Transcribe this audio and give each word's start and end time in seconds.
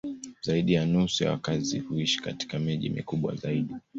Zaidi 0.41 0.73
ya 0.73 0.85
nusu 0.85 1.23
ya 1.23 1.31
wakazi 1.31 1.79
huishi 1.79 2.21
katika 2.21 2.59
miji 2.59 2.89
mikubwa 2.89 3.35
zaidi. 3.35 3.73